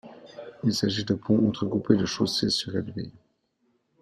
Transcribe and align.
Il 0.63 0.73
s’agit 0.73 1.05
de 1.05 1.13
ponts 1.13 1.47
entrecoupés 1.47 1.95
de 1.95 2.07
chaussées 2.07 2.49
surélevées. 2.49 3.11